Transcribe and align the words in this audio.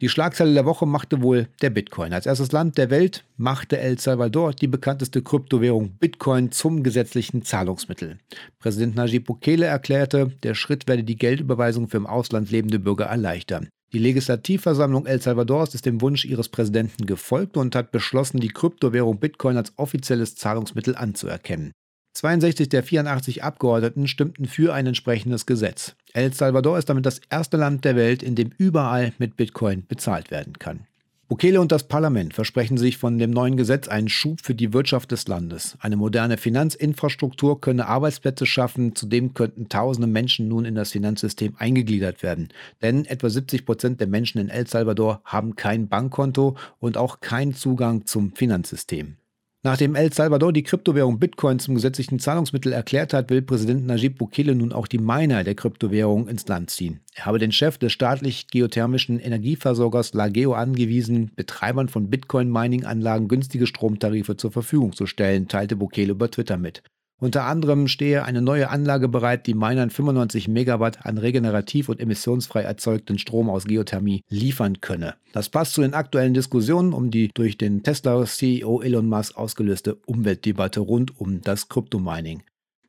Die 0.00 0.08
Schlagzeile 0.08 0.54
der 0.54 0.64
Woche 0.64 0.86
machte 0.86 1.20
wohl 1.20 1.48
der 1.60 1.68
Bitcoin. 1.68 2.14
Als 2.14 2.24
erstes 2.24 2.50
Land 2.50 2.78
der 2.78 2.88
Welt 2.88 3.26
machte 3.36 3.78
El 3.78 3.98
Salvador 3.98 4.54
die 4.54 4.68
bekannteste 4.68 5.20
Kryptowährung 5.20 5.90
Bitcoin 5.98 6.50
zum 6.50 6.82
gesetzlichen 6.82 7.42
Zahlungsmittel. 7.42 8.16
Präsident 8.58 8.96
Najib 8.96 9.26
Bukele 9.26 9.66
erklärte, 9.66 10.32
der 10.44 10.54
Schritt 10.54 10.88
werde 10.88 11.04
die 11.04 11.16
Geldüberweisung 11.16 11.88
für 11.88 11.98
im 11.98 12.06
Ausland 12.06 12.50
lebende 12.50 12.78
Bürger 12.78 13.04
erleichtern. 13.04 13.68
Die 13.92 13.98
Legislativversammlung 13.98 15.04
El 15.04 15.20
Salvadors 15.20 15.74
ist 15.74 15.84
dem 15.84 16.00
Wunsch 16.00 16.24
ihres 16.24 16.48
Präsidenten 16.48 17.04
gefolgt 17.04 17.58
und 17.58 17.76
hat 17.76 17.92
beschlossen, 17.92 18.40
die 18.40 18.48
Kryptowährung 18.48 19.20
Bitcoin 19.20 19.58
als 19.58 19.74
offizielles 19.76 20.36
Zahlungsmittel 20.36 20.96
anzuerkennen. 20.96 21.72
62 22.14 22.68
der 22.68 22.82
84 22.82 23.42
Abgeordneten 23.42 24.06
stimmten 24.06 24.46
für 24.46 24.74
ein 24.74 24.86
entsprechendes 24.86 25.46
Gesetz. 25.46 25.94
El 26.12 26.32
Salvador 26.32 26.78
ist 26.78 26.88
damit 26.88 27.06
das 27.06 27.20
erste 27.30 27.56
Land 27.56 27.84
der 27.84 27.96
Welt, 27.96 28.22
in 28.22 28.34
dem 28.34 28.50
überall 28.58 29.12
mit 29.18 29.36
Bitcoin 29.36 29.86
bezahlt 29.86 30.30
werden 30.30 30.58
kann. 30.58 30.86
Bukele 31.32 31.62
und 31.62 31.72
das 31.72 31.88
Parlament 31.88 32.34
versprechen 32.34 32.76
sich 32.76 32.98
von 32.98 33.16
dem 33.16 33.30
neuen 33.30 33.56
Gesetz 33.56 33.88
einen 33.88 34.10
Schub 34.10 34.40
für 34.42 34.54
die 34.54 34.74
Wirtschaft 34.74 35.12
des 35.12 35.26
Landes. 35.28 35.78
Eine 35.80 35.96
moderne 35.96 36.36
Finanzinfrastruktur 36.36 37.58
könne 37.58 37.86
Arbeitsplätze 37.86 38.44
schaffen, 38.44 38.94
zudem 38.94 39.32
könnten 39.32 39.70
tausende 39.70 40.08
Menschen 40.08 40.48
nun 40.48 40.66
in 40.66 40.74
das 40.74 40.90
Finanzsystem 40.92 41.54
eingegliedert 41.56 42.22
werden. 42.22 42.48
Denn 42.82 43.06
etwa 43.06 43.30
70 43.30 43.64
Prozent 43.64 44.00
der 44.00 44.08
Menschen 44.08 44.42
in 44.42 44.50
El 44.50 44.66
Salvador 44.66 45.22
haben 45.24 45.56
kein 45.56 45.88
Bankkonto 45.88 46.58
und 46.80 46.98
auch 46.98 47.20
keinen 47.20 47.54
Zugang 47.54 48.04
zum 48.04 48.34
Finanzsystem. 48.34 49.16
Nachdem 49.64 49.94
El 49.94 50.12
Salvador 50.12 50.52
die 50.52 50.64
Kryptowährung 50.64 51.20
Bitcoin 51.20 51.60
zum 51.60 51.76
gesetzlichen 51.76 52.18
Zahlungsmittel 52.18 52.72
erklärt 52.72 53.14
hat, 53.14 53.30
will 53.30 53.42
Präsident 53.42 53.86
Najib 53.86 54.18
Bukele 54.18 54.56
nun 54.56 54.72
auch 54.72 54.88
die 54.88 54.98
Miner 54.98 55.44
der 55.44 55.54
Kryptowährung 55.54 56.26
ins 56.26 56.48
Land 56.48 56.70
ziehen. 56.70 56.98
Er 57.14 57.26
habe 57.26 57.38
den 57.38 57.52
Chef 57.52 57.78
des 57.78 57.92
staatlich 57.92 58.48
geothermischen 58.48 59.20
Energieversorgers 59.20 60.14
Lageo 60.14 60.54
angewiesen, 60.54 61.30
Betreibern 61.36 61.88
von 61.88 62.10
Bitcoin-Mining-Anlagen 62.10 63.28
günstige 63.28 63.68
Stromtarife 63.68 64.36
zur 64.36 64.50
Verfügung 64.50 64.94
zu 64.94 65.06
stellen, 65.06 65.46
teilte 65.46 65.76
Bukele 65.76 66.10
über 66.10 66.28
Twitter 66.28 66.56
mit. 66.56 66.82
Unter 67.22 67.44
anderem 67.44 67.86
stehe 67.86 68.24
eine 68.24 68.42
neue 68.42 68.68
Anlage 68.68 69.06
bereit, 69.06 69.46
die 69.46 69.54
Minern 69.54 69.90
95 69.90 70.48
Megawatt 70.48 71.06
an 71.06 71.18
regenerativ 71.18 71.88
und 71.88 72.00
emissionsfrei 72.00 72.62
erzeugten 72.62 73.16
Strom 73.16 73.48
aus 73.48 73.64
Geothermie 73.64 74.24
liefern 74.28 74.80
könne. 74.80 75.14
Das 75.32 75.48
passt 75.48 75.74
zu 75.74 75.82
den 75.82 75.94
aktuellen 75.94 76.34
Diskussionen 76.34 76.92
um 76.92 77.12
die 77.12 77.30
durch 77.32 77.56
den 77.56 77.84
Tesla-CEO 77.84 78.82
Elon 78.82 79.08
Musk 79.08 79.36
ausgelöste 79.36 79.94
Umweltdebatte 80.04 80.80
rund 80.80 81.20
um 81.20 81.40
das 81.42 81.68
Kryptomining. 81.68 82.42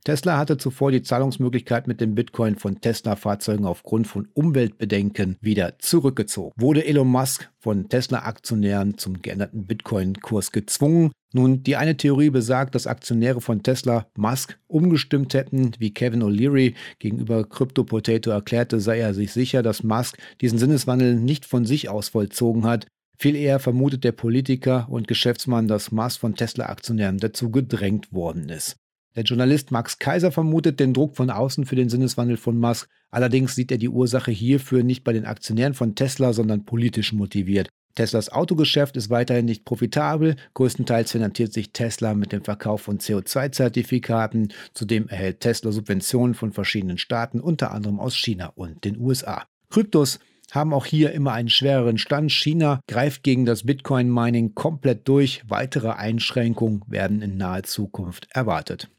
Tesla 0.04 0.38
hatte 0.40 0.58
zuvor 0.58 0.92
die 0.92 1.04
Zahlungsmöglichkeit 1.04 1.88
mit 1.88 2.02
dem 2.02 2.16
Bitcoin 2.16 2.56
von 2.58 2.82
Tesla-Fahrzeugen 2.82 3.66
aufgrund 3.66 4.08
von 4.08 4.28
Umweltbedenken 4.34 5.38
wieder 5.42 5.78
zurückgezogen. 5.78 6.54
Wurde 6.58 6.86
Elon 6.86 7.08
Musk 7.08 7.52
von 7.60 7.88
Tesla-Aktionären 7.88 8.98
zum 8.98 9.22
geänderten 9.22 9.68
Bitcoin-Kurs 9.68 10.52
gezwungen? 10.52 11.12
Nun, 11.36 11.64
die 11.64 11.76
eine 11.76 11.98
Theorie 11.98 12.30
besagt, 12.30 12.76
dass 12.76 12.86
Aktionäre 12.86 13.42
von 13.42 13.64
Tesla 13.64 14.06
Musk 14.16 14.60
umgestimmt 14.68 15.34
hätten, 15.34 15.72
wie 15.80 15.92
Kevin 15.92 16.22
O'Leary 16.22 16.76
gegenüber 17.00 17.44
Crypto 17.44 17.84
Potato 17.84 18.30
erklärte, 18.30 18.80
sei 18.80 19.00
er 19.00 19.16
sich 19.16 19.34
sicher, 19.34 19.64
dass 19.64 19.82
Musk 19.82 20.18
diesen 20.42 20.60
Sinneswandel 20.60 21.16
nicht 21.16 21.46
von 21.46 21.66
sich 21.66 21.90
aus 21.90 22.10
vollzogen 22.10 22.66
hat. 22.66 22.86
Viel 23.18 23.36
eher 23.36 23.58
vermutet 23.58 24.04
der 24.04 24.12
Politiker 24.12 24.88
und 24.90 25.08
Geschäftsmann, 25.08 25.68
dass 25.68 25.92
Musk 25.92 26.20
von 26.20 26.36
Tesla-Aktionären 26.36 27.18
dazu 27.18 27.50
gedrängt 27.50 28.14
worden 28.14 28.50
ist. 28.50 28.76
Der 29.16 29.24
Journalist 29.24 29.72
Max 29.72 29.98
Kaiser 29.98 30.32
vermutet 30.32 30.80
den 30.80 30.94
Druck 30.94 31.16
von 31.16 31.32
außen 31.32 31.66
für 31.66 31.76
den 31.76 31.90
Sinneswandel 31.90 32.38
von 32.38 32.60
Musk. 32.60 32.90
Allerdings 33.10 33.56
sieht 33.56 33.72
er 33.72 33.78
die 33.80 33.90
Ursache 33.90 34.32
hierfür 34.32 34.84
nicht 34.84 35.04
bei 35.04 35.14
den 35.14 35.26
Aktionären 35.26 35.74
von 35.74 35.96
Tesla, 35.96 36.34
sondern 36.34 36.66
politisch 36.66 37.12
motiviert. 37.12 37.70
Teslas 37.96 38.30
Autogeschäft 38.30 38.98
ist 38.98 39.10
weiterhin 39.10 39.46
nicht 39.46 39.66
profitabel. 39.66 40.36
Größtenteils 40.56 41.12
finanziert 41.12 41.54
sich 41.54 41.72
Tesla 41.74 42.14
mit 42.16 42.32
dem 42.32 42.44
Verkauf 42.44 42.82
von 42.82 43.00
CO2-Zertifikaten. 43.00 44.52
Zudem 44.74 45.08
erhält 45.08 45.42
Tesla 45.42 45.72
Subventionen 45.72 46.34
von 46.34 46.52
verschiedenen 46.52 46.98
Staaten, 46.98 47.40
unter 47.40 47.72
anderem 47.72 48.00
aus 48.00 48.16
China 48.16 48.52
und 48.56 48.84
den 48.84 49.00
USA. 49.00 49.46
Kryptos 49.70 50.20
haben 50.52 50.74
auch 50.74 50.86
hier 50.86 51.12
immer 51.12 51.34
einen 51.34 51.50
schwereren 51.50 51.98
Stand. 51.98 52.32
China 52.32 52.80
greift 52.88 53.24
gegen 53.24 53.46
das 53.46 53.64
Bitcoin-Mining 53.64 54.54
komplett 54.56 55.08
durch. 55.08 55.42
Weitere 55.48 55.92
Einschränkungen 55.92 56.84
werden 56.88 57.22
in 57.22 57.38
naher 57.38 57.64
Zukunft 57.64 58.28
erwartet. 58.32 58.90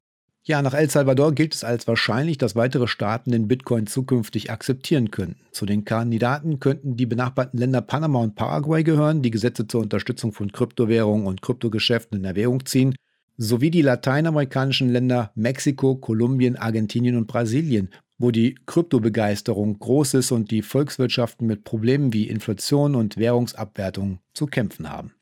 Ja, 0.47 0.60
nach 0.60 0.75
El 0.75 0.91
Salvador 0.91 1.32
gilt 1.32 1.55
es 1.55 1.65
als 1.65 1.88
wahrscheinlich, 1.88 2.37
dass 2.37 2.55
weitere 2.55 2.87
Staaten 2.87 3.32
den 3.32 3.49
Bitcoin 3.49 3.87
zukünftig 3.87 4.50
akzeptieren 4.50 5.10
könnten. 5.10 5.41
Zu 5.53 5.65
den 5.65 5.87
Kandidaten 5.87 6.60
könnten 6.60 6.99
die 6.99 7.06
benachbarten 7.06 7.59
Länder 7.59 7.81
Panama 7.81 8.19
und 8.19 8.34
Paraguay 8.34 8.84
gehören, 8.84 9.22
die 9.22 9.31
Gesetze 9.31 9.66
zur 9.66 9.81
Unterstützung 9.81 10.34
von 10.34 10.53
Kryptowährungen 10.53 11.27
und 11.27 11.41
Kryptogeschäften 11.41 12.19
in 12.19 12.27
Erwägung 12.27 12.66
ziehen, 12.66 12.94
sowie 13.38 13.71
die 13.71 13.81
lateinamerikanischen 13.81 14.91
Länder 14.91 15.33
Mexiko, 15.34 15.97
Kolumbien, 15.97 16.56
Argentinien 16.56 17.16
und 17.16 17.27
Brasilien, 17.27 17.88
wo 18.19 18.31
die 18.31 18.54
Kryptobegeisterung 18.66 19.78
groß 19.78 20.12
ist 20.12 20.31
und 20.31 20.50
die 20.50 20.60
Volkswirtschaften 20.60 21.47
mit 21.47 21.65
Problemen 21.65 22.12
wie 22.12 22.28
Inflation 22.28 22.97
und 22.97 23.16
Währungsabwertung 23.16 24.19
zu 24.34 24.44
kämpfen 24.44 24.91
haben. 24.91 25.14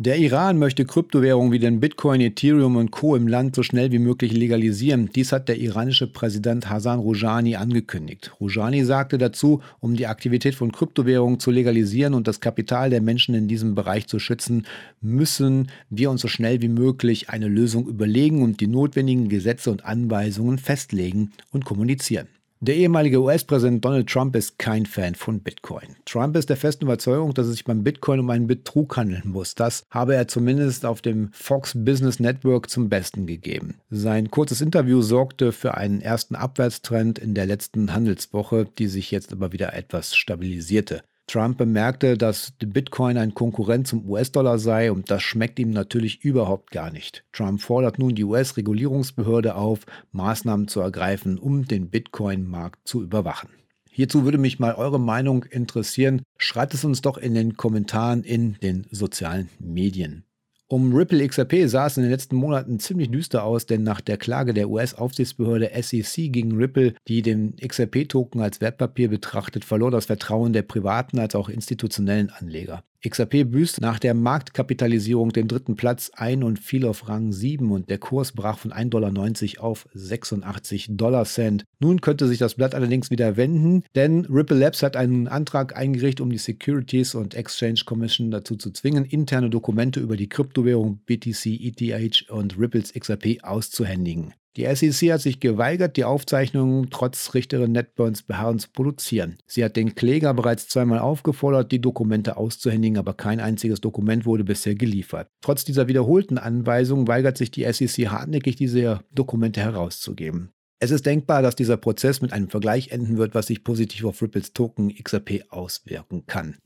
Der 0.00 0.16
Iran 0.16 0.60
möchte 0.60 0.84
Kryptowährungen 0.84 1.50
wie 1.50 1.58
den 1.58 1.80
Bitcoin, 1.80 2.20
Ethereum 2.20 2.76
und 2.76 2.92
Co. 2.92 3.16
im 3.16 3.26
Land 3.26 3.56
so 3.56 3.64
schnell 3.64 3.90
wie 3.90 3.98
möglich 3.98 4.32
legalisieren. 4.32 5.10
Dies 5.12 5.32
hat 5.32 5.48
der 5.48 5.58
iranische 5.58 6.06
Präsident 6.06 6.70
Hassan 6.70 7.00
Rouhani 7.00 7.56
angekündigt. 7.56 8.30
Rouhani 8.40 8.84
sagte 8.84 9.18
dazu, 9.18 9.60
um 9.80 9.96
die 9.96 10.06
Aktivität 10.06 10.54
von 10.54 10.70
Kryptowährungen 10.70 11.40
zu 11.40 11.50
legalisieren 11.50 12.14
und 12.14 12.28
das 12.28 12.38
Kapital 12.38 12.90
der 12.90 13.00
Menschen 13.00 13.34
in 13.34 13.48
diesem 13.48 13.74
Bereich 13.74 14.06
zu 14.06 14.20
schützen, 14.20 14.68
müssen 15.00 15.68
wir 15.90 16.12
uns 16.12 16.20
so 16.20 16.28
schnell 16.28 16.62
wie 16.62 16.68
möglich 16.68 17.28
eine 17.30 17.48
Lösung 17.48 17.88
überlegen 17.88 18.44
und 18.44 18.60
die 18.60 18.68
notwendigen 18.68 19.28
Gesetze 19.28 19.68
und 19.68 19.84
Anweisungen 19.84 20.58
festlegen 20.58 21.32
und 21.50 21.64
kommunizieren. 21.64 22.28
Der 22.60 22.74
ehemalige 22.74 23.22
US-Präsident 23.22 23.84
Donald 23.84 24.08
Trump 24.08 24.34
ist 24.34 24.58
kein 24.58 24.84
Fan 24.84 25.14
von 25.14 25.38
Bitcoin. 25.38 25.94
Trump 26.04 26.34
ist 26.34 26.50
der 26.50 26.56
festen 26.56 26.86
Überzeugung, 26.86 27.32
dass 27.32 27.46
es 27.46 27.52
sich 27.52 27.64
beim 27.64 27.84
Bitcoin 27.84 28.18
um 28.18 28.30
einen 28.30 28.48
Betrug 28.48 28.96
handeln 28.96 29.22
muss. 29.26 29.54
Das 29.54 29.84
habe 29.90 30.16
er 30.16 30.26
zumindest 30.26 30.84
auf 30.84 31.00
dem 31.00 31.30
Fox 31.32 31.74
Business 31.76 32.18
Network 32.18 32.68
zum 32.68 32.88
Besten 32.88 33.26
gegeben. 33.26 33.76
Sein 33.90 34.32
kurzes 34.32 34.60
Interview 34.60 35.02
sorgte 35.02 35.52
für 35.52 35.74
einen 35.76 36.00
ersten 36.00 36.34
Abwärtstrend 36.34 37.20
in 37.20 37.34
der 37.34 37.46
letzten 37.46 37.94
Handelswoche, 37.94 38.66
die 38.76 38.88
sich 38.88 39.12
jetzt 39.12 39.32
aber 39.32 39.52
wieder 39.52 39.72
etwas 39.74 40.16
stabilisierte. 40.16 41.04
Trump 41.28 41.58
bemerkte, 41.58 42.16
dass 42.16 42.52
Bitcoin 42.58 43.18
ein 43.18 43.34
Konkurrent 43.34 43.86
zum 43.86 44.08
US-Dollar 44.08 44.58
sei 44.58 44.90
und 44.90 45.10
das 45.10 45.22
schmeckt 45.22 45.58
ihm 45.58 45.70
natürlich 45.70 46.24
überhaupt 46.24 46.70
gar 46.70 46.90
nicht. 46.90 47.24
Trump 47.32 47.60
fordert 47.60 47.98
nun 47.98 48.14
die 48.14 48.24
US-Regulierungsbehörde 48.24 49.54
auf, 49.54 49.80
Maßnahmen 50.12 50.68
zu 50.68 50.80
ergreifen, 50.80 51.38
um 51.38 51.66
den 51.66 51.90
Bitcoin-Markt 51.90 52.88
zu 52.88 53.02
überwachen. 53.02 53.50
Hierzu 53.90 54.24
würde 54.24 54.38
mich 54.38 54.58
mal 54.58 54.74
eure 54.74 55.00
Meinung 55.00 55.42
interessieren. 55.42 56.22
Schreibt 56.38 56.72
es 56.72 56.84
uns 56.84 57.02
doch 57.02 57.18
in 57.18 57.34
den 57.34 57.56
Kommentaren 57.56 58.22
in 58.22 58.54
den 58.62 58.86
sozialen 58.90 59.48
Medien. 59.58 60.24
Um 60.70 60.94
Ripple 60.94 61.26
XRP 61.26 61.66
sah 61.66 61.86
es 61.86 61.96
in 61.96 62.02
den 62.02 62.12
letzten 62.12 62.36
Monaten 62.36 62.78
ziemlich 62.78 63.10
düster 63.10 63.42
aus, 63.42 63.64
denn 63.64 63.82
nach 63.82 64.02
der 64.02 64.18
Klage 64.18 64.52
der 64.52 64.68
US-Aufsichtsbehörde 64.68 65.70
SEC 65.80 66.30
gegen 66.30 66.56
Ripple, 66.56 66.92
die 67.08 67.22
den 67.22 67.56
XRP-Token 67.56 68.42
als 68.42 68.60
Wertpapier 68.60 69.08
betrachtet, 69.08 69.64
verlor 69.64 69.90
das 69.90 70.04
Vertrauen 70.04 70.52
der 70.52 70.60
privaten 70.60 71.20
als 71.20 71.34
auch 71.34 71.48
institutionellen 71.48 72.28
Anleger. 72.28 72.84
XRP 73.06 73.44
büßt 73.44 73.80
nach 73.80 73.98
der 73.98 74.14
Marktkapitalisierung 74.14 75.32
den 75.32 75.46
dritten 75.46 75.76
Platz 75.76 76.10
ein 76.14 76.42
und 76.42 76.58
fiel 76.58 76.84
auf 76.84 77.08
Rang 77.08 77.32
7 77.32 77.70
und 77.70 77.88
der 77.90 77.98
Kurs 77.98 78.32
brach 78.32 78.58
von 78.58 78.72
1,90 78.72 78.88
Dollar 78.88 79.64
auf 79.64 79.86
86 79.94 80.88
Dollar 80.90 81.24
Cent. 81.24 81.64
Nun 81.78 82.00
könnte 82.00 82.26
sich 82.26 82.38
das 82.38 82.54
Blatt 82.54 82.74
allerdings 82.74 83.10
wieder 83.10 83.36
wenden, 83.36 83.84
denn 83.94 84.24
Ripple 84.24 84.58
Labs 84.58 84.82
hat 84.82 84.96
einen 84.96 85.28
Antrag 85.28 85.76
eingerichtet, 85.76 86.20
um 86.20 86.30
die 86.30 86.38
Securities 86.38 87.14
und 87.14 87.34
Exchange 87.34 87.82
Commission 87.84 88.30
dazu 88.32 88.56
zu 88.56 88.72
zwingen, 88.72 89.04
interne 89.04 89.48
Dokumente 89.48 90.00
über 90.00 90.16
die 90.16 90.28
Kryptowährung 90.28 90.98
BTC, 91.06 91.46
ETH 91.46 92.28
und 92.30 92.58
Ripples 92.58 92.92
XRP 92.92 93.44
auszuhändigen. 93.44 94.34
Die 94.58 94.66
SEC 94.74 95.12
hat 95.12 95.20
sich 95.20 95.38
geweigert, 95.38 95.96
die 95.96 96.02
Aufzeichnungen 96.02 96.90
trotz 96.90 97.32
Richterin 97.32 97.70
Netburns 97.70 98.24
Beharren 98.24 98.58
zu 98.58 98.68
produzieren. 98.70 99.38
Sie 99.46 99.64
hat 99.64 99.76
den 99.76 99.94
Kläger 99.94 100.34
bereits 100.34 100.66
zweimal 100.66 100.98
aufgefordert, 100.98 101.70
die 101.70 101.80
Dokumente 101.80 102.36
auszuhändigen, 102.36 102.98
aber 102.98 103.14
kein 103.14 103.38
einziges 103.38 103.80
Dokument 103.80 104.26
wurde 104.26 104.42
bisher 104.42 104.74
geliefert. 104.74 105.28
Trotz 105.42 105.64
dieser 105.64 105.86
wiederholten 105.86 106.38
Anweisungen 106.38 107.06
weigert 107.06 107.38
sich 107.38 107.52
die 107.52 107.72
SEC 107.72 108.08
hartnäckig, 108.08 108.56
diese 108.56 109.04
Dokumente 109.12 109.60
herauszugeben. 109.60 110.50
Es 110.80 110.90
ist 110.90 111.06
denkbar, 111.06 111.40
dass 111.42 111.54
dieser 111.54 111.76
Prozess 111.76 112.20
mit 112.20 112.32
einem 112.32 112.50
Vergleich 112.50 112.90
enden 112.90 113.16
wird, 113.16 113.36
was 113.36 113.46
sich 113.46 113.62
positiv 113.62 114.06
auf 114.06 114.20
Ripples 114.20 114.54
Token 114.54 114.92
XRP 114.92 115.44
auswirken 115.50 116.26
kann. 116.26 116.56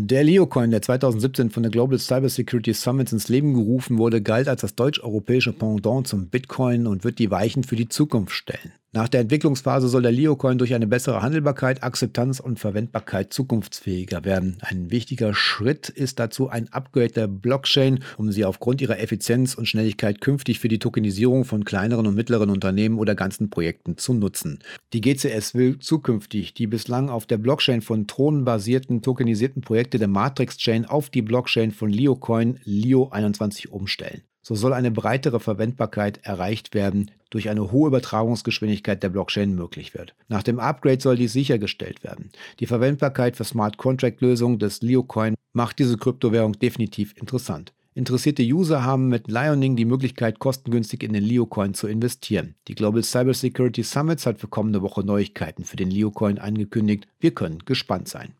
Der 0.00 0.22
Leocoin, 0.22 0.70
der 0.70 0.80
2017 0.80 1.50
von 1.50 1.64
der 1.64 1.72
Global 1.72 1.98
Cybersecurity 1.98 2.72
Summit 2.72 3.10
ins 3.10 3.28
Leben 3.28 3.54
gerufen 3.54 3.98
wurde, 3.98 4.22
galt 4.22 4.46
als 4.46 4.60
das 4.60 4.76
deutsch-europäische 4.76 5.52
Pendant 5.52 6.06
zum 6.06 6.28
Bitcoin 6.28 6.86
und 6.86 7.02
wird 7.02 7.18
die 7.18 7.32
Weichen 7.32 7.64
für 7.64 7.74
die 7.74 7.88
Zukunft 7.88 8.32
stellen. 8.32 8.70
Nach 8.92 9.06
der 9.06 9.20
Entwicklungsphase 9.20 9.86
soll 9.86 10.00
der 10.00 10.12
Leocoin 10.12 10.56
durch 10.56 10.72
eine 10.72 10.86
bessere 10.86 11.20
Handelbarkeit, 11.20 11.82
Akzeptanz 11.82 12.40
und 12.40 12.58
Verwendbarkeit 12.58 13.34
zukunftsfähiger 13.34 14.24
werden. 14.24 14.56
Ein 14.62 14.90
wichtiger 14.90 15.34
Schritt 15.34 15.90
ist 15.90 16.18
dazu 16.18 16.48
ein 16.48 16.72
Upgrade 16.72 17.12
der 17.12 17.26
Blockchain, 17.26 18.02
um 18.16 18.32
sie 18.32 18.46
aufgrund 18.46 18.80
ihrer 18.80 18.98
Effizienz 18.98 19.54
und 19.54 19.66
Schnelligkeit 19.66 20.22
künftig 20.22 20.58
für 20.58 20.68
die 20.68 20.78
Tokenisierung 20.78 21.44
von 21.44 21.64
kleineren 21.64 22.06
und 22.06 22.14
mittleren 22.14 22.48
Unternehmen 22.48 22.98
oder 22.98 23.14
ganzen 23.14 23.50
Projekten 23.50 23.98
zu 23.98 24.14
nutzen. 24.14 24.60
Die 24.94 25.02
GCS 25.02 25.54
will 25.54 25.78
zukünftig 25.78 26.54
die 26.54 26.66
bislang 26.66 27.10
auf 27.10 27.26
der 27.26 27.36
Blockchain 27.36 27.82
von 27.82 28.06
Thronen 28.06 28.46
basierten 28.46 29.02
tokenisierten 29.02 29.60
Projekte 29.60 29.98
der 29.98 30.08
Matrix 30.08 30.56
Chain 30.56 30.86
auf 30.86 31.10
die 31.10 31.20
Blockchain 31.20 31.72
von 31.72 31.90
Leocoin 31.90 32.58
Leo 32.64 33.10
21 33.10 33.70
umstellen. 33.70 34.22
So 34.48 34.54
soll 34.54 34.72
eine 34.72 34.90
breitere 34.90 35.40
Verwendbarkeit 35.40 36.20
erreicht 36.22 36.72
werden, 36.72 37.10
durch 37.28 37.50
eine 37.50 37.70
hohe 37.70 37.88
Übertragungsgeschwindigkeit 37.88 39.02
der 39.02 39.10
Blockchain 39.10 39.54
möglich 39.54 39.92
wird. 39.92 40.14
Nach 40.28 40.42
dem 40.42 40.58
Upgrade 40.58 41.02
soll 41.02 41.16
dies 41.16 41.34
sichergestellt 41.34 42.02
werden. 42.02 42.30
Die 42.58 42.64
Verwendbarkeit 42.64 43.36
für 43.36 43.44
Smart 43.44 43.76
Contract 43.76 44.22
Lösungen 44.22 44.58
des 44.58 44.80
Leocoin 44.80 45.34
macht 45.52 45.78
diese 45.78 45.98
Kryptowährung 45.98 46.54
definitiv 46.54 47.14
interessant. 47.18 47.74
Interessierte 47.92 48.42
User 48.42 48.84
haben 48.84 49.08
mit 49.08 49.30
Lioning 49.30 49.76
die 49.76 49.84
Möglichkeit, 49.84 50.38
kostengünstig 50.38 51.02
in 51.02 51.12
den 51.12 51.24
Leocoin 51.24 51.74
zu 51.74 51.86
investieren. 51.86 52.54
Die 52.68 52.74
Global 52.74 53.02
Cybersecurity 53.02 53.82
Summits 53.82 54.24
hat 54.24 54.38
für 54.38 54.48
kommende 54.48 54.80
Woche 54.80 55.04
Neuigkeiten 55.04 55.64
für 55.64 55.76
den 55.76 55.90
Leocoin 55.90 56.38
angekündigt. 56.38 57.06
Wir 57.20 57.34
können 57.34 57.58
gespannt 57.66 58.08
sein. 58.08 58.32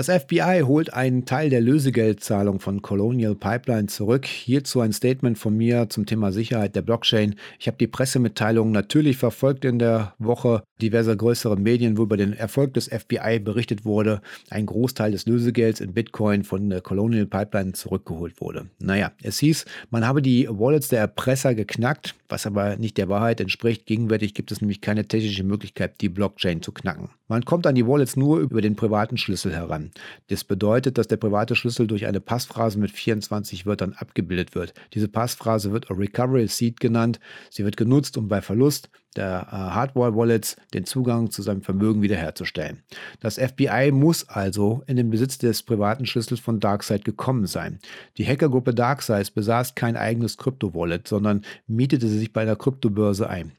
Das 0.00 0.08
FBI 0.08 0.62
holt 0.64 0.94
einen 0.94 1.26
Teil 1.26 1.50
der 1.50 1.60
Lösegeldzahlung 1.60 2.58
von 2.58 2.80
Colonial 2.80 3.34
Pipeline 3.34 3.88
zurück. 3.88 4.24
Hierzu 4.24 4.80
ein 4.80 4.94
Statement 4.94 5.36
von 5.36 5.54
mir 5.54 5.90
zum 5.90 6.06
Thema 6.06 6.32
Sicherheit 6.32 6.74
der 6.74 6.80
Blockchain. 6.80 7.34
Ich 7.58 7.66
habe 7.66 7.76
die 7.76 7.86
Pressemitteilungen 7.86 8.72
natürlich 8.72 9.18
verfolgt 9.18 9.66
in 9.66 9.78
der 9.78 10.14
Woche 10.18 10.62
diverser 10.80 11.14
größere 11.14 11.58
Medien, 11.58 11.98
wo 11.98 12.04
über 12.04 12.16
den 12.16 12.32
Erfolg 12.32 12.72
des 12.72 12.88
FBI 12.88 13.40
berichtet 13.40 13.84
wurde. 13.84 14.22
Ein 14.48 14.64
Großteil 14.64 15.12
des 15.12 15.26
Lösegelds 15.26 15.80
in 15.80 15.92
Bitcoin 15.92 16.44
von 16.44 16.70
der 16.70 16.80
Colonial 16.80 17.26
Pipeline 17.26 17.72
zurückgeholt 17.72 18.40
wurde. 18.40 18.70
Naja, 18.78 19.12
es 19.22 19.38
hieß, 19.40 19.66
man 19.90 20.06
habe 20.06 20.22
die 20.22 20.48
Wallets 20.48 20.88
der 20.88 21.00
Erpresser 21.00 21.54
geknackt, 21.54 22.14
was 22.30 22.46
aber 22.46 22.78
nicht 22.78 22.96
der 22.96 23.10
Wahrheit 23.10 23.42
entspricht. 23.42 23.84
Gegenwärtig 23.84 24.32
gibt 24.32 24.50
es 24.50 24.62
nämlich 24.62 24.80
keine 24.80 25.06
technische 25.06 25.44
Möglichkeit, 25.44 26.00
die 26.00 26.08
Blockchain 26.08 26.62
zu 26.62 26.72
knacken. 26.72 27.10
Man 27.28 27.44
kommt 27.44 27.66
an 27.66 27.74
die 27.74 27.86
Wallets 27.86 28.16
nur 28.16 28.38
über 28.38 28.62
den 28.62 28.76
privaten 28.76 29.18
Schlüssel 29.18 29.52
heran 29.52 29.89
Das 30.28 30.44
bedeutet, 30.44 30.98
dass 30.98 31.08
der 31.08 31.16
private 31.16 31.56
Schlüssel 31.56 31.86
durch 31.86 32.06
eine 32.06 32.20
Passphrase 32.20 32.78
mit 32.78 32.90
24 32.90 33.66
Wörtern 33.66 33.94
abgebildet 33.94 34.54
wird. 34.54 34.74
Diese 34.94 35.08
Passphrase 35.08 35.72
wird 35.72 35.90
Recovery 35.90 36.46
Seed 36.48 36.80
genannt. 36.80 37.20
Sie 37.50 37.64
wird 37.64 37.76
genutzt, 37.76 38.16
um 38.16 38.28
bei 38.28 38.40
Verlust 38.40 38.90
der 39.16 39.48
äh, 39.50 39.54
Hardware-Wallets 39.54 40.56
den 40.72 40.84
Zugang 40.84 41.30
zu 41.30 41.42
seinem 41.42 41.62
Vermögen 41.62 42.02
wiederherzustellen. 42.02 42.82
Das 43.20 43.38
FBI 43.38 43.90
muss 43.92 44.28
also 44.28 44.82
in 44.86 44.96
den 44.96 45.10
Besitz 45.10 45.38
des 45.38 45.62
privaten 45.62 46.06
Schlüssels 46.06 46.40
von 46.40 46.60
DarkSide 46.60 47.00
gekommen 47.00 47.46
sein. 47.46 47.80
Die 48.18 48.26
Hackergruppe 48.26 48.74
DarkSide 48.74 49.30
besaß 49.34 49.74
kein 49.74 49.96
eigenes 49.96 50.36
Krypto-Wallet, 50.36 51.08
sondern 51.08 51.42
mietete 51.66 52.08
sich 52.08 52.32
bei 52.32 52.42
einer 52.42 52.56
Kryptobörse 52.56 53.28
ein. 53.28 53.52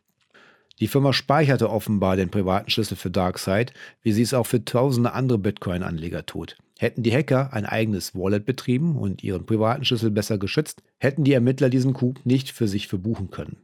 Die 0.82 0.88
Firma 0.88 1.14
speicherte 1.14 1.70
offenbar 1.70 2.16
den 2.16 2.30
privaten 2.30 2.72
Schlüssel 2.72 2.98
für 2.98 3.12
DarkSide, 3.12 3.72
wie 4.02 4.12
sie 4.12 4.24
es 4.24 4.34
auch 4.34 4.48
für 4.48 4.66
tausende 4.66 5.14
andere 5.14 5.38
Bitcoin-Anleger 5.38 6.26
tut. 6.26 6.58
Hätten 6.80 7.04
die 7.04 7.14
Hacker 7.14 7.54
ein 7.54 7.68
eigenes 7.68 8.16
Wallet 8.16 8.46
betrieben 8.46 8.98
und 8.98 9.24
ihren 9.24 9.46
privaten 9.46 9.86
Schlüssel 9.86 10.10
besser 10.10 10.40
geschützt, 10.40 10.82
hätten 10.98 11.24
die 11.24 11.34
Ermittler 11.34 11.70
diesen 11.70 11.94
Coup 11.94 12.20
nicht 12.26 12.52
für 12.52 12.68
sich 12.68 12.88
verbuchen 12.88 13.30
können. 13.30 13.58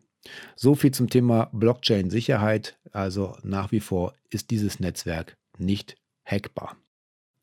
So 0.56 0.76
viel 0.76 0.92
zum 0.92 1.10
Thema 1.10 1.50
Blockchain-Sicherheit. 1.54 2.78
Also 2.92 3.36
nach 3.42 3.72
wie 3.72 3.80
vor 3.80 4.14
ist 4.30 4.52
dieses 4.52 4.80
Netzwerk 4.80 5.38
nicht 5.58 5.96
hackbar. 6.24 6.78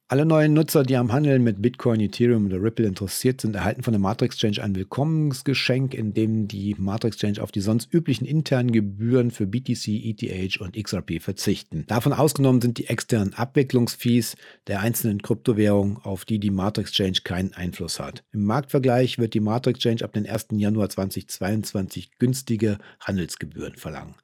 Alle 0.06 0.27
neuen 0.27 0.53
Nutzer, 0.53 0.83
die 0.83 0.99
am 0.99 1.12
Handeln 1.12 1.43
mit 1.43 1.62
Bitcoin, 1.62 1.99
Ethereum 1.99 2.45
oder 2.45 2.62
Ripple 2.62 2.87
interessiert 2.87 3.41
sind, 3.41 3.56
erhalten 3.56 3.83
von 3.83 3.95
der 3.95 4.01
Matrix 4.01 4.35
Exchange 4.35 4.62
ein 4.62 4.77
Willkommensgeschenk, 4.77 5.95
in 5.95 6.12
dem 6.12 6.47
die 6.47 6.75
Matrix 6.77 7.17
Exchange 7.17 7.43
auf 7.43 7.53
die 7.53 7.62
sonst 7.62 7.93
üblichen 7.93 8.27
internen 8.27 8.71
Gebühren 8.71 9.31
für 9.31 9.47
BTC, 9.47 9.89
ETH 9.89 10.61
und 10.61 10.77
XRP 10.77 11.23
verzichten. 11.23 11.87
Davon 11.87 12.12
ausgenommen 12.12 12.61
sind 12.61 12.77
die 12.77 12.89
externen 12.89 13.33
Abwicklungsfees 13.33 14.37
der 14.67 14.81
einzelnen 14.81 15.23
Kryptowährungen, 15.23 15.97
auf 15.97 16.27
die 16.27 16.39
die 16.39 16.51
Matrix 16.51 16.91
Exchange 16.91 17.21
keinen 17.25 17.55
Einfluss 17.55 17.99
hat. 17.99 18.25
Im 18.33 18.45
Marktvergleich 18.45 19.19
wird 19.19 19.33
die 19.33 19.41
Matrix 19.41 19.79
Exchange 19.79 20.05
ab 20.05 20.12
dem 20.12 20.27
1. 20.27 20.49
Januar 20.51 20.91
2022 20.91 22.19
günstige 22.19 22.77
Handelsgebühren 23.01 23.77
verlangen. 23.77 24.17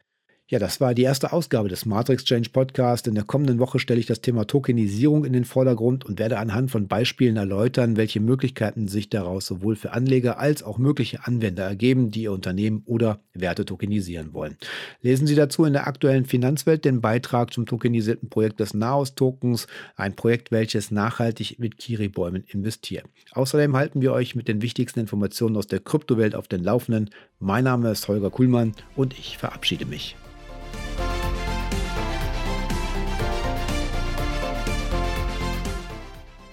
Ja, 0.51 0.59
das 0.59 0.81
war 0.81 0.95
die 0.95 1.05
erste 1.05 1.33
Ausgabe 1.33 1.69
des 1.69 1.87
Matrix 1.87 2.25
Change 2.25 2.51
Podcast. 2.51 3.07
In 3.07 3.15
der 3.15 3.23
kommenden 3.23 3.61
Woche 3.61 3.79
stelle 3.79 4.01
ich 4.01 4.07
das 4.07 4.21
Thema 4.21 4.49
Tokenisierung 4.49 5.25
in 5.25 5.33
den 5.33 5.45
Vordergrund 5.45 6.05
und 6.05 6.19
werde 6.19 6.39
anhand 6.39 6.73
von 6.73 6.89
Beispielen 6.89 7.37
erläutern, 7.37 7.97
welche 7.97 8.19
Möglichkeiten 8.19 8.89
sich 8.89 9.09
daraus 9.09 9.47
sowohl 9.47 9.77
für 9.77 9.93
Anleger 9.93 10.41
als 10.41 10.65
auch 10.65 10.77
mögliche 10.77 11.25
Anwender 11.25 11.63
ergeben, 11.63 12.11
die 12.11 12.23
ihr 12.23 12.33
Unternehmen 12.33 12.83
oder 12.85 13.21
Werte 13.33 13.65
tokenisieren 13.65 14.35
wollen. 14.35 14.57
Lesen 15.03 15.29
Sie 15.29 15.37
dazu 15.37 15.65
in 15.65 15.73
der 15.73 15.87
aktuellen 15.87 16.25
Finanzwelt 16.25 16.85
den 16.85 17.01
Beitrag 17.01 17.53
zum 17.53 17.65
tokenisierten 17.65 18.29
Projekt 18.29 18.59
des 18.59 18.75
Naos 18.75 19.15
Tokens, 19.15 19.69
ein 19.95 20.17
Projekt, 20.17 20.51
welches 20.51 20.91
nachhaltig 20.91 21.61
mit 21.61 21.79
Kiribäumen 21.79 22.43
investiert. 22.49 23.05
Außerdem 23.35 23.77
halten 23.77 24.01
wir 24.01 24.13
euch 24.13 24.35
mit 24.35 24.49
den 24.49 24.63
wichtigsten 24.63 24.99
Informationen 24.99 25.57
aus 25.57 25.69
der 25.69 25.79
Kryptowelt 25.79 26.35
auf 26.35 26.49
den 26.49 26.65
Laufenden. 26.65 27.11
Mein 27.39 27.63
Name 27.63 27.93
ist 27.93 28.09
Holger 28.09 28.31
Kuhlmann 28.31 28.73
und 28.97 29.17
ich 29.17 29.39
verabschiede 29.39 29.87
mich. 29.87 30.17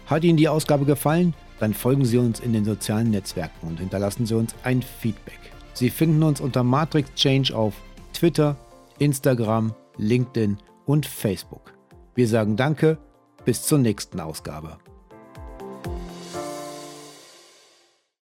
Hat 0.07 0.23
Ihnen 0.23 0.37
die 0.37 0.47
Ausgabe 0.47 0.85
gefallen? 0.85 1.33
Dann 1.59 1.73
folgen 1.73 2.05
Sie 2.05 2.17
uns 2.17 2.39
in 2.39 2.53
den 2.53 2.63
sozialen 2.63 3.11
Netzwerken 3.11 3.67
und 3.67 3.79
hinterlassen 3.79 4.25
Sie 4.25 4.35
uns 4.35 4.55
ein 4.63 4.81
Feedback. 4.81 5.39
Sie 5.73 5.89
finden 5.89 6.23
uns 6.23 6.39
unter 6.39 6.63
Matrix 6.63 7.13
Change 7.15 7.55
auf 7.55 7.73
Twitter, 8.13 8.55
Instagram, 8.99 9.75
LinkedIn 9.97 10.57
und 10.85 11.05
Facebook. 11.05 11.73
Wir 12.15 12.27
sagen 12.27 12.55
Danke, 12.55 12.97
bis 13.43 13.63
zur 13.63 13.79
nächsten 13.79 14.19
Ausgabe. 14.19 14.77